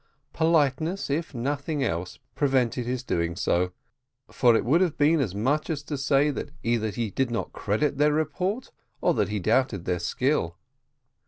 [0.33, 3.35] Politeness, if nothing else, prevented his so doing,
[4.31, 7.53] for it would have been as much as to say that either he did not
[7.53, 10.57] credit their report, or that he doubted their skill.